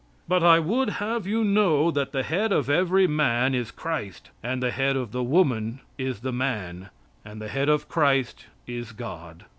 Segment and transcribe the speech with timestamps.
[0.27, 4.63] "But I would have you know that the head of every man is Christ, and
[4.63, 6.89] the head of the woman is the man,
[7.23, 9.45] and the head of Christ is God."